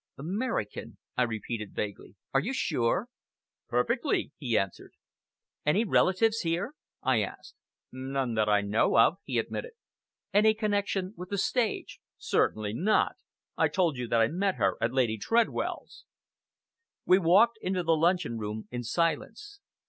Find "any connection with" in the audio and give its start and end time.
10.33-11.29